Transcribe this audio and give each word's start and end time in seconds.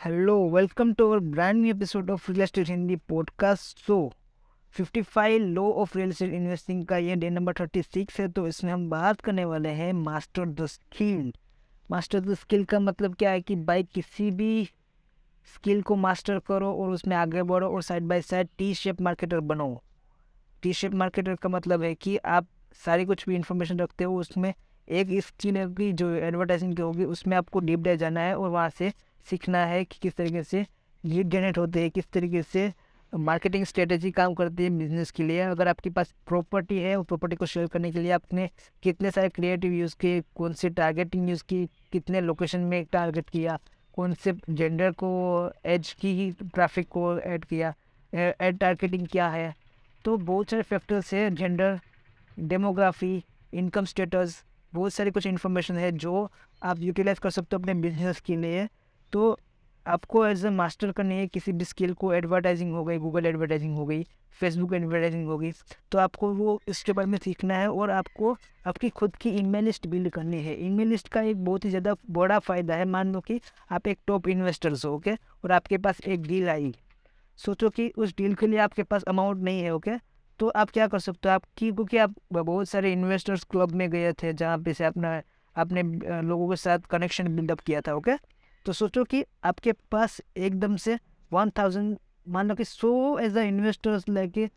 Hello, 0.00 0.34
welcome 0.52 0.92
to 0.92 1.06
our 1.06 1.18
brand 1.30 1.60
new 1.62 1.72
episode 1.74 2.10
of 2.10 2.28
Real 2.28 2.42
Estate 2.44 2.68
Hindi 2.68 2.94
podcast. 3.12 3.80
So, 3.88 3.96
55 4.74 5.38
law 5.38 5.62
of 5.72 5.96
real 5.98 6.10
estate 6.10 6.32
investing 6.32 6.84
का 6.86 6.96
ये 6.96 7.16
day 7.16 7.30
number 7.30 7.52
36 7.52 8.18
है 8.20 8.28
तो 8.28 8.46
इसमें 8.48 8.72
हम 8.72 8.88
बात 8.90 9.20
करने 9.20 9.44
वाले 9.44 9.68
हैं 9.68 9.92
master 9.92 10.46
the 10.46 10.66
skill 10.66 11.32
master 11.90 12.20
the 12.20 12.34
skill 12.34 12.64
का 12.64 12.80
मतलब 12.80 13.14
क्या 13.14 13.30
है 13.30 13.40
कि 13.40 13.56
भाई 13.56 13.82
किसी 13.82 14.30
भी 14.30 14.64
स्किल 15.54 15.82
को 15.82 15.96
मास्टर 15.96 16.38
करो 16.38 16.72
और 16.74 16.90
उसमें 16.90 17.16
आगे 17.16 17.42
बढ़ो 17.42 17.68
और 17.68 17.82
side 17.82 18.04
by 18.04 18.22
side 18.22 18.48
T 18.58 18.72
shape 18.74 19.00
marketer 19.00 19.40
बनो 19.52 19.68
टी 20.62 20.72
शेप 20.72 20.94
मार्केटर 20.94 21.34
का 21.34 21.48
मतलब 21.48 21.82
है 21.82 21.94
कि 21.94 22.16
आप 22.30 22.48
सारी 22.86 23.04
कुछ 23.04 23.28
भी 23.28 23.36
इंफॉर्मेशन 23.36 23.78
रखते 23.78 24.04
हो 24.04 24.18
उसमें 24.20 24.52
एक 24.88 25.18
स्किल 25.20 25.58
होगी 25.58 25.92
जो 25.92 26.10
एडवर्टाइजिंग 26.14 26.74
की 26.76 26.82
होगी 26.82 27.04
उसमें 27.04 27.36
आपको 27.36 27.60
डीप 27.60 27.80
डाइव 27.80 27.96
जाना 27.98 28.20
है 28.20 28.36
और 28.38 28.50
वहाँ 28.50 28.68
से 28.68 28.92
सीखना 29.26 29.64
है 29.66 29.84
कि 29.84 29.98
किस 30.02 30.14
तरीके 30.16 30.42
से 30.42 30.66
लीड 31.04 31.28
जनरेट 31.30 31.58
होते 31.58 31.80
हैं, 31.80 31.90
किस 31.90 32.10
तरीके 32.12 32.42
से 32.42 32.72
मार्केटिंग 33.12 33.64
स्ट्रेटेजी 33.64 34.10
काम 34.10 34.34
करती 34.34 34.64
है 34.64 34.70
बिज़नेस 34.70 35.10
के 35.10 35.22
लिए। 35.22 35.40
अगर 35.42 35.68
आपके 35.68 35.90
पास 35.90 36.12
प्रॉपर्टी 36.28 36.78
है 36.78 36.94
वो 36.96 37.02
प्रॉपर्टी 37.04 37.36
को 37.36 37.46
शेयर 37.46 37.66
करने 37.66 37.90
के 37.92 38.00
लिए 38.00 38.10
आपने 38.12 38.48
कितने 38.82 39.10
सारे 39.10 39.28
क्रिएटिव 39.28 39.72
यूज़ 39.72 39.96
किए, 40.00 40.20
कौन 40.36 40.52
से 40.52 40.68
टारगेटिंग 40.70 41.28
यूज़ 41.30 41.42
की 41.48 41.64
कितने 41.92 42.20
लोकेशन 42.20 42.60
में 42.62 42.84
टारगेट 42.92 43.30
किया, 43.30 43.58
कौन 43.94 44.14
से 44.14 44.32
जेंडर 44.50 44.92
को 44.92 45.50
एज 45.66 45.92
की 46.00 46.30
ट्रैफ़िक 46.44 46.88
को 46.88 47.18
ऐड 47.18 47.44
किया 47.44 47.74
एड 48.12 48.58
टारगेटिंग 48.58 49.06
क्या 49.08 49.28
है। 49.28 49.54
तो 50.04 50.16
बहुत 50.18 50.50
सारे 50.50 50.62
फैक्टर्स 50.62 51.12
है 51.14 51.30
जेंडर 51.30 51.78
डेमोग्राफी 52.38 53.22
इनकम 53.52 53.84
स्टेटस 53.84 54.42
बहुत 54.72 54.92
सारी 54.92 55.10
कुछ 55.10 55.26
इन्फॉर्मेशन 55.26 55.76
है 55.76 55.90
जो 55.94 56.30
आप 56.62 56.80
यूटिलाइज 56.80 57.18
कर 57.18 57.30
सकते 57.30 57.56
हो 57.56 57.60
अपने 57.60 57.74
बिज़नेस 57.82 58.20
के 58.20 58.36
लिए। 58.36 58.68
तो 59.12 59.36
आपको 59.86 60.24
एज 60.26 60.44
अ 60.46 60.50
मास्टर 60.52 60.90
करनी 60.92 61.14
है, 61.14 61.26
किसी 61.26 61.52
भी 61.52 61.64
स्किल 61.64 61.92
को 61.94 62.12
एडवर्टाइजिंग 62.14 62.72
हो 62.74 62.84
गई 62.84 62.98
गूगल 62.98 63.26
एडवर्टाइजिंग 63.26 63.76
हो 63.76 63.86
गई 63.86 64.02
फेसबुक 64.40 64.72
एडवर्टाइजिंग 64.74 65.26
हो 65.28 65.36
गई 65.38 65.50
तो 65.92 65.98
आपको 65.98 66.32
वो 66.34 66.60
इसके 66.68 66.92
बारे 66.92 67.08
में 67.08 67.18
सीखना 67.18 67.54
है 67.54 67.70
और 67.70 67.90
आपको 67.90 68.36
आपकी 68.66 68.88
खुद 68.90 69.16
की 69.16 69.30
ईमेल 69.30 69.64
लिस्ट 69.64 69.86
बिल्ड 69.86 70.10
करनी 70.10 70.42
है। 70.42 70.54
ईमेल 70.66 70.88
लिस्ट 70.88 71.08
का 71.08 71.22
एक 71.22 71.44
बहुत 71.44 71.64
ही 71.64 71.70
ज़्यादा 71.70 71.94
बड़ा 72.10 72.38
फ़ायदा 72.38 72.74
है, 72.74 72.84
मान 72.86 73.12
लो 73.12 73.20
कि 73.20 73.40
आप 73.70 73.86
एक 73.88 73.98
टॉप 74.06 74.28
इन्वेस्टर्स 74.28 74.84
हो 74.84 74.94
ओके 74.94 75.12
और 75.12 75.52
आपके 75.52 75.78
पास 75.78 76.00
एक 76.02 76.22
डील 76.22 76.48
आई। 76.48 76.74
सोचो 77.38 77.70
कि 77.70 77.88
उस 77.88 78.14
डील 78.16 78.34
के 78.34 78.46
लिए 78.46 78.58
आपके 78.60 78.82
पास 78.82 79.02
अमाउंट 79.04 79.42
नहीं 79.42 79.62
है 79.62 79.74
ओके 79.74 79.96
तो 80.40 80.48
आप 80.50 80.70
क्या 80.70 80.86
कर 80.88 80.98
सकते 81.00 81.28
हो, 81.28 81.34
आप 81.34 81.42
क्योंकि 81.56 81.96
आप 81.98 82.14
बहुत 82.32 82.68
सारे 82.68 82.92
इन्वेस्टर्स 82.92 83.44
क्लब 83.44 83.72
में 83.72 83.88
गए 83.90 84.12
थे, 84.12 84.32
जहाँ 84.32 84.58
पे 84.58 84.74
से 84.74 84.84
अपना 84.84 85.20
अपने 85.56 85.82
लोगों 86.22 86.48
के 86.48 86.56
साथ 86.56 86.78
कनेक्शन 86.90 87.36
बिल्डअप 87.36 87.60
किया 87.60 87.80
था 87.80 87.94
ओके 87.94 88.12
तो 88.66 88.72
सोचो 88.72 89.04
कि 89.04 89.24
आपके 89.44 89.72
पास 89.92 90.20
एकदम 90.38 90.76
से 90.76 90.98
वन 91.32 91.50
थाउज़ेंड 91.58 91.96
मान 92.28 92.48
लो 92.48 92.54
कि 92.54 92.64
सो 92.64 93.18
एज 93.18 93.36
अ 93.36 93.42
इन्वेस्टर्स 93.42 94.08
लेके 94.08 94.48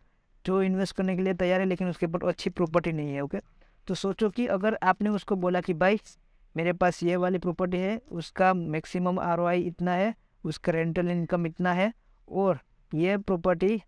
जो 0.44 0.62
इन्वेस्ट 0.62 0.96
करने 0.96 1.16
के 1.16 1.22
लिए 1.22 1.34
तैयार 1.34 1.60
है, 1.60 1.66
लेकिन 1.66 1.88
उसके 1.88 2.06
ऊपर 2.06 2.28
अच्छी 2.28 2.50
प्रॉपर्टी 2.50 2.92
नहीं 2.92 3.14
है 3.14 3.20
ओके 3.20 3.38
तो 3.88 3.94
सोचो 3.94 4.28
कि 4.30 4.46
अगर 4.48 4.78
आपने 4.82 5.10
उसको 5.10 5.36
बोला 5.36 5.60
कि 5.60 5.74
भाई, 5.74 5.98
मेरे 6.54 6.72
पास 6.72 7.02
ये 7.02 7.16
वाली 7.16 7.38
प्रॉपर्टी 7.38 7.78
है, 7.78 7.96
उसका 8.10 8.52
मैक्सिमम 8.54 9.18
आर 9.20 9.40
इतना 9.54 9.92
है, 9.92 10.14
उसका 10.44 10.72
रेंटल 10.72 11.10
इनकम 11.10 11.46
इतना 11.46 11.72
है, 11.72 11.92
और 12.28 12.58
ये 12.92 13.16
प्रॉपर्टी 13.18 13.80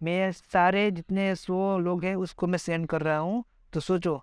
मैं 0.00 0.30
सारे 0.32 0.90
जितने 0.90 1.34
सौ 1.36 1.78
लोग 1.78 2.04
हैं, 2.04 2.14
उसको 2.16 2.46
मैं 2.46 2.58
सेंड 2.58 2.86
कर 2.86 3.02
रहा 3.02 3.18
हूँ 3.18 3.44
तो 3.72 3.80
सोचो, 3.80 4.22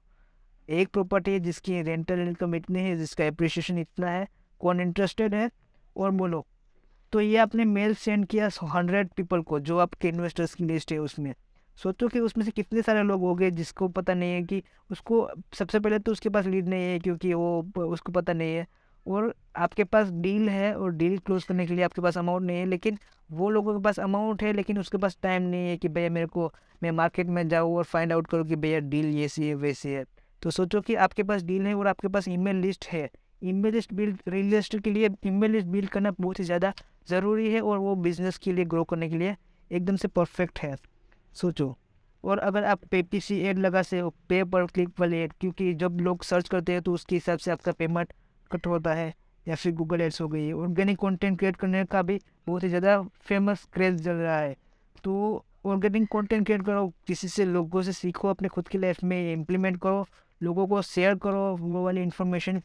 एक 0.70 0.90
प्रॉपर्टी 0.90 1.32
है 1.32 1.40
जिसकी 1.40 1.82
रेंटल 1.82 2.20
इनकम 2.20 2.56
इतनी 2.56 2.80
है, 2.80 2.96
जिसका 2.98 3.28
अप्रिशिएशन 3.28 3.78
इतना 3.80 4.10
है 4.10 4.28
कौन 4.60 4.82
इंटरेस्टेड 4.82 5.36
है 5.36 5.50
और 5.96 6.12
बोलो। 6.12 6.46
तो 7.14 7.22
ये 7.22 7.38
आपने 7.38 7.66
मेल 7.66 7.94
सेंड 7.96 8.26
किया 8.26 8.50
हंड्रेड 8.64 9.10
पीपल 9.10 9.42
को, 9.42 9.60
जो 9.60 9.78
आपके 9.78 10.08
इन्वेस्टर्स 10.08 10.54
की 10.54 10.64
लिस्ट 10.64 10.92
है 10.92 10.98
उसमें। 11.00 11.34
सोचो 11.78 12.08
कि 12.08 12.20
उसमें 12.20 12.44
से 12.46 12.52
कितने 12.52 12.82
सारे 12.82 13.04
लोग 13.04 13.22
हो 13.22 13.34
गए 13.36 13.50
जिसको 13.52 13.88
पता 13.88 14.14
नहीं 14.14 14.34
है 14.34 14.42
कि 14.44 14.62
उसको 14.92 15.30
सबसे 15.54 15.80
पहले 15.80 16.00
तो 16.00 16.12
उसके 16.12 16.30
पास 16.30 16.46
लीड 16.46 16.68
नहीं 16.68 16.84
है 16.84 17.00
क्योंकि 17.00 17.34
वो 17.34 17.86
उसको 17.86 18.12
पता 18.12 18.34
नहीं 18.34 18.56
है। 18.56 18.68
और 19.06 19.34
आपके 19.56 19.84
पास 19.84 20.10
डील 20.12 20.50
है 20.50 20.74
और 20.76 20.92
डील 20.92 21.18
क्लोज 21.18 21.44
करने 21.44 21.66
के 21.68 21.74
लिए 21.74 21.84
आपके 21.84 22.02
पास 22.02 22.18
अमाउंट 22.18 22.46
नहीं 22.46 22.58
है, 22.58 22.66
लेकिन 22.66 22.98
वो 23.30 23.50
लोगों 23.50 23.74
के 23.74 23.84
पास 23.84 24.00
अमाउंट 24.00 24.44
है, 24.44 24.52
लेकिन 24.54 24.80
उसके 24.80 24.98
पास 24.98 25.18
टाइम 25.24 25.44
नहीं 25.44 25.68
है 25.70 25.78
कि 25.78 25.88
भैया 25.88 26.10
मेरे 26.10 26.28
को, 26.28 26.52
मैं 26.84 26.92
मार्केट 26.92 27.28
में 27.28 27.48
जाऊँ 27.48 27.76
और 27.78 27.84
फाइंड 27.84 28.14
आउट 28.14 28.28
करूँ 28.28 28.48
कि 28.48 28.56
भैया 28.56 28.80
डील 28.80 29.06
ये 29.06 29.28
सी 29.28 29.48
है, 29.48 29.56
वैसी 29.56 29.90
है। 29.90 30.04
तो 30.42 30.50
सोचो 30.50 30.82
कि 30.82 30.96
आपके 30.96 31.24
पास 31.24 31.44
डील 31.44 31.68
है 31.68 31.74
और 31.74 31.88
आपके 31.88 32.08
पास 32.08 32.28
ईमेल 32.28 32.56
लिस्ट 32.56 32.86
है। 32.86 33.10
Email 33.42 33.74
list 33.74 33.94
build 33.94 34.18
real 34.28 34.54
estate 34.54 34.84
के 34.84 34.92
लिए 34.92 35.10
ईमेल 35.28 35.52
लिस्ट 35.52 35.68
बिल्ड 35.68 35.90
करना 35.90 36.12
बहुत 36.12 36.40
ही 36.40 36.44
ज़्यादा 36.44 36.74
ज़रूरी 37.10 37.52
है 37.54 37.62
और 37.62 37.78
वो 37.78 37.96
बिज़नेस 37.98 38.38
के 38.38 38.54
लिए 38.54 38.66
ग्रो 38.66 38.84
करने 38.84 39.10
के 39.10 39.18
लिए 39.18 39.36
एकदम 39.72 39.96
से 39.96 40.08
परफेक्ट 40.10 40.60
है। 40.60 40.76
सोचो। 41.36 41.76
और 42.24 42.40
अगर 42.40 42.64
आप 42.66 42.84
पे 42.92 43.02
पी 43.04 43.20
सी 43.20 43.40
एड 43.40 43.60
लगा 43.60 43.82
से 43.82 44.02
पे 44.30 44.44
पर 44.46 44.66
क्लिक 44.68 44.90
वाले 45.00 45.22
एड 45.24 45.34
क्योंकि 45.42 45.74
जब 45.76 46.00
लोग 46.02 46.24
सर्च 46.24 46.50
करते 46.50 46.72
हैं 46.72 46.82
तो 46.82 46.94
उसके 46.94 47.16
हिसाब 47.16 47.40
से 47.40 47.52
आपका 47.52 47.72
पेमेंट 47.72 48.14
कट 48.52 48.68
होता 48.68 48.94
है 48.94 49.14
या 49.48 49.56
फिर 49.56 49.74
गूगल 49.74 50.02
एड्स 50.02 50.22
हो 50.22 50.28
गई। 50.28 50.46
है 50.46 50.54
ऑर्गेनिक 50.56 50.98
कंटेंट 51.00 51.38
क्रिएट 51.40 51.56
करने 51.56 51.84
का 51.86 52.02
भी 52.02 52.20
बहुत 52.48 52.64
ही 52.64 52.70
ज़्यादा 52.70 53.02
फ़ेमस 53.22 53.68
क्रेज 53.74 54.04
चल 54.06 54.12
रहा 54.14 54.40
है। 54.40 54.56
तो 55.04 55.46
ऑर्गेनिक 55.66 56.08
कंटेंट 56.12 56.46
क्रिएट 56.46 56.66
करो, 56.66 56.88
किसी 57.08 57.28
से 57.28 57.46
लोगों 57.46 57.82
से 57.82 57.94
सीखो 57.94 58.28
अपने 58.28 58.48
खुद 58.48 58.68
की 58.68 58.78
लाइफ 58.78 59.04
में 59.04 59.34
इम्प्लीमेंट 59.34 59.80
करो, 59.82 60.06
लोगों 60.42 60.68
को 60.68 60.82
शेयर 60.82 61.16
करो, 61.18 61.56
वो 61.58 61.84
वाली 61.86 62.02
इन्फॉर्मेशन 62.02 62.62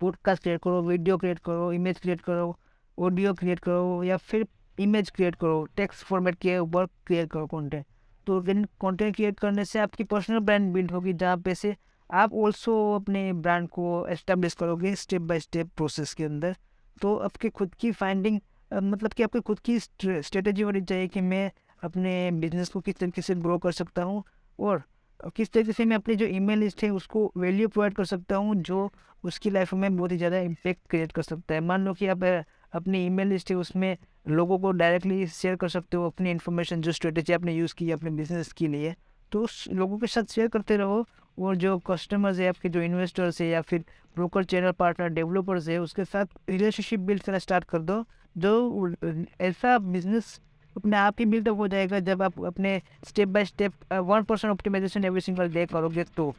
पॉडकास्ट 0.00 0.42
क्रिएट 0.42 0.60
करो 0.62 0.82
वीडियो 0.82 1.16
क्रिएट 1.18 1.38
करो 1.38 1.72
इमेज 1.72 1.98
क्रिएट 2.00 2.20
करो 2.20 2.56
ऑडियो 2.98 3.34
क्रिएट 3.34 3.58
करो, 3.58 4.02
या 4.04 4.16
फिर 4.16 4.46
इमेज 4.78 5.10
क्रिएट 5.10 5.34
करो 5.34 5.64
टेक्स्ट 5.76 6.04
फॉर्मेट 6.04 6.34
के 6.34 6.58
ऊपर 6.58 6.86
क्रिएट 7.06 7.30
करो 7.30 7.46
कंटेंट 7.46 7.84
तो 8.26 8.40
कंटेंट 8.40 9.14
क्रिएट 9.16 9.38
करने 9.40 9.64
से 9.64 9.78
आपकी 9.78 10.04
पर्सनल 10.04 10.38
ब्रांड 10.38 10.72
बिल्ड 10.72 10.90
होगी, 10.92 11.12
जहाँ 11.12 11.36
पे 11.36 11.54
से 11.54 11.74
आप 12.10 12.34
ऑल्सो 12.34 12.74
अपने 12.94 13.32
ब्रांड 13.32 13.68
को 13.68 14.06
एस्टेब्लिश 14.08 14.54
करोगे 14.54 14.94
स्टेप 14.96 15.22
बाय 15.22 15.40
स्टेप 15.40 15.70
प्रोसेस 15.76 16.14
के 16.14 16.24
अंदर। 16.24 16.56
तो 17.02 17.16
आपके 17.16 17.48
खुद 17.50 17.74
की 17.74 17.92
फाइंडिंग 17.92 18.40
मतलब 18.72 19.12
कि 19.12 19.22
आपकी 19.22 19.40
खुद 19.40 19.58
की 19.60 19.78
स्ट्रेटजी 19.80 20.62
होनी 20.62 20.80
चाहिए 20.80 21.08
कि 21.08 21.20
मैं 21.20 21.50
अपने 21.84 22.30
बिज़नेस 22.32 22.68
को 22.68 22.80
किस 22.80 22.96
तरीके 22.96 23.22
से 23.22 23.34
ग्रो 23.36 23.58
कर 23.58 23.72
सकता 23.72 24.02
हूँ 24.02 24.22
और 24.58 24.82
किस 25.26 25.52
तरीके 25.52 25.72
से 25.72 25.84
मैं 25.84 25.96
अपनी 25.96 26.14
जो 26.16 26.26
ईमेल 26.26 26.58
लिस्ट 26.58 26.82
है 26.84 26.90
उसको 26.92 27.30
वैल्यू 27.36 27.68
प्रोवाइड 27.68 27.94
कर 27.94 28.04
सकता 28.04 28.36
हूँ, 28.36 28.54
जो 28.56 28.90
उसकी 29.24 29.50
लाइफ 29.50 29.72
में 29.74 29.96
बहुत 29.96 30.12
ही 30.12 30.16
ज़्यादा 30.16 30.38
इम्पेक्ट 30.40 30.88
क्रिएट 30.90 31.12
कर 31.12 31.22
सकता 31.22 31.54
है। 31.54 31.60
मान 31.62 31.84
लो 31.84 31.94
कि 31.94 32.06
आप 32.06 32.24
अपनी 32.72 33.04
ईमेल 33.06 33.28
लिस्ट 33.28 33.50
है 33.50 33.56
उसमें 33.56 33.96
लोगों 34.28 34.58
को 34.58 34.70
डायरेक्टली 34.72 35.26
शेयर 35.28 35.56
कर 35.56 35.68
सकते 35.68 35.96
हो 35.96 36.06
अपनी 36.06 36.30
इन्फॉर्मेशन 36.30 36.80
जो 36.80 36.92
स्ट्रेटेजी 36.92 37.32
आपने 37.32 37.54
यूज़ 37.54 37.74
की 37.74 37.86
है 37.86 37.92
अपने 37.92 38.10
बिज़नेस 38.12 38.52
के 38.52 38.68
लिए 38.68 38.94
तो 39.32 39.42
उस 39.42 39.64
लोगों 39.72 39.98
के 39.98 40.06
साथ 40.06 40.32
शेयर 40.32 40.48
करते 40.48 40.76
रहो। 40.76 41.06
और 41.38 41.56
जो 41.56 41.78
कस्टमर्स 41.86 42.38
है, 42.38 42.48
आपके 42.48 42.68
जो 42.68 42.80
इन्वेस्टर्स 42.82 43.40
है 43.40 43.46
या 43.48 43.60
फिर 43.62 43.84
ब्रोकर 44.16 44.44
चैनल 44.44 44.70
पार्टनर 44.72 45.08
डेवलपर्स 45.08 45.68
है, 45.68 45.78
उसके 45.78 46.04
साथ 46.04 46.26
रिलेशनशिप 46.50 47.00
बिल्ड 47.00 47.22
करना 47.22 47.38
स्टार्ट 47.38 47.64
कर 47.64 47.78
दो। 47.80 48.04
जो 48.36 48.94
ऐसा 49.40 49.78
बिज़नेस 49.80 50.40
अपने 50.76 50.96
आप 50.96 51.20
ही 51.20 51.24
बिल्डअप 51.26 51.56
हो 51.58 51.68
जाएगा 51.68 52.00
जब 52.00 52.22
आप 52.22 52.44
अपने 52.46 52.80
step 53.08 53.28
by 53.28 53.44
step 53.44 53.92
one 53.92 54.22
percent 54.22 54.52
optimization 54.52 55.04
every 55.04 55.20
single 55.20 55.52
day 55.52 55.66
करोगे 55.66 56.04
तो। 56.16 56.34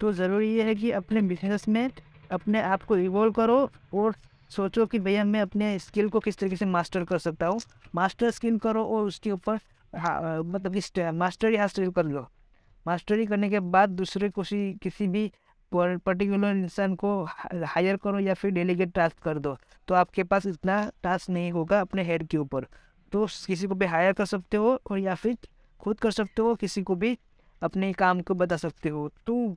तो 0.00 0.12
ज़रूरी 0.12 0.48
ये 0.48 0.62
है 0.64 0.74
कि 0.74 0.90
अपने 0.92 1.20
बिज़नेस 1.22 1.68
में 1.68 1.88
अपने 2.30 2.60
आप 2.62 2.82
को 2.82 2.96
इवॉल्व 2.96 3.32
करो 3.32 3.58
और 3.94 4.14
सोचो 4.50 4.86
कि 4.86 4.98
भैया 4.98 5.24
मैं 5.24 5.40
अपने 5.40 5.78
स्किल 5.78 6.08
को 6.08 6.20
किस 6.20 6.38
तरीके 6.38 6.56
से 6.56 6.66
मास्टर 6.66 7.04
कर 7.04 7.18
सकता 7.18 7.46
हूँ। 7.46 7.60
मास्टर 7.94 8.30
स्किल 8.30 8.58
करो 8.58 8.84
और 8.86 9.06
उसके 9.06 9.30
ऊपर 9.30 9.58
हाँ 9.92 10.42
मतलब 10.42 10.74
कि 10.74 11.10
मास्टरी 11.12 11.56
हासिल 11.56 11.90
कर 11.90 12.04
लो। 12.06 12.26
मास्टरी 12.86 13.26
करने 13.26 13.48
के 13.50 13.60
बाद 13.60 13.88
दूसरे 13.90 14.28
किसी 14.30 14.72
किसी 14.82 15.06
भी 15.08 15.30
पर्टिकुलर 15.72 16.56
इंसान 16.56 16.94
को 16.94 17.12
हायर 17.24 17.96
करो 17.96 18.18
या 18.18 18.34
फिर 18.34 18.50
डेलीगेट 18.50 18.92
टास्क 18.94 19.18
कर 19.24 19.38
दो। 19.38 19.56
तो 19.88 19.94
आपके 19.94 20.22
पास 20.24 20.46
इतना 20.46 20.78
टास्क 21.02 21.30
नहीं 21.30 21.50
होगा 21.52 21.80
अपने 21.80 22.02
हेड 22.04 22.26
के 22.26 22.38
ऊपर। 22.38 22.66
तो 23.12 23.26
किसी 23.46 23.66
को 23.66 23.74
भी 23.74 23.86
हायर 23.86 24.12
कर 24.12 24.24
सकते 24.24 24.56
हो 24.56 24.80
और 24.90 24.98
या 24.98 25.14
फिर 25.14 25.36
खुद 25.80 26.00
कर 26.00 26.10
सकते 26.10 26.42
हो 26.42 26.54
किसी 26.54 26.82
को 26.82 26.94
भी 26.94 27.18
अपने 27.62 27.92
काम 27.92 28.20
को 28.20 28.34
बता 28.34 28.56
सकते 28.56 28.88
हो। 28.88 29.10
तो 29.26 29.56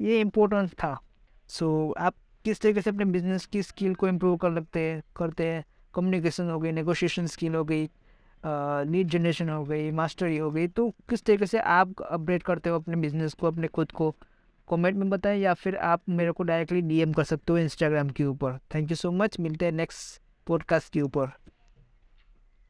ये 0.00 0.20
इम्पोर्टेंट 0.20 0.70
था। 0.70 1.00
सो 1.48 1.94
so, 1.96 2.02
आप 2.02 2.14
किस 2.44 2.60
तरीके 2.60 2.80
से 2.80 2.90
अपने 2.90 3.04
बिज़नेस 3.04 3.46
की 3.46 3.62
स्किल 3.62 3.94
को 3.94 4.08
इम्प्रूव 4.08 4.36
कर 4.36 4.50
लगते 4.50 4.80
हैं? 4.80 5.02
करते 5.16 5.46
हैं? 5.46 5.64
कम्युनिकेशन 5.94 6.50
हो 6.50 6.58
गई 6.60 6.72
नेगोशिएशन 6.72 7.26
स्किल 7.26 7.54
हो 7.54 7.64
गई 7.64 7.90
लीड 8.90 9.08
जनरेशन 9.08 9.48
हो 9.48 9.64
गई 9.64 9.90
मास्टरी 9.90 10.38
हो 10.38 10.50
गई। 10.50 10.68
तो 10.68 10.90
किस 10.90 11.24
तरीके 11.24 11.46
से 11.46 11.58
आप 11.58 11.94
अपडेट 12.10 12.42
करते 12.42 12.70
हो 12.70 12.76
अपने 12.76 12.96
बिज़नेस 12.96 13.34
को 13.34 13.46
अपने 13.46 13.68
खुद 13.68 13.92
को? 13.92 14.10
कमेंट 14.70 14.96
में 14.96 15.10
बताएँ 15.10 15.38
या 15.38 15.54
फिर 15.54 15.76
आप 15.76 16.02
मेरे 16.08 16.32
को 16.32 16.42
डायरेक्टली 16.42 16.80
डीएम 16.80 17.12
कर 17.12 17.24
सकते 17.24 17.52
हो 17.52 17.58
इंस्टाग्राम 17.58 18.08
के 18.08 18.24
ऊपर। 18.24 18.58
थैंक 18.74 18.90
यू 18.90 18.96
सो 18.96 19.10
मच 19.12 19.40
मिलते 19.40 19.64
हैं 19.64 19.72
नेक्स्ट 19.72 20.22
पॉडकास्ट 20.46 20.92
के 20.92 21.00
ऊपर। 21.00 21.49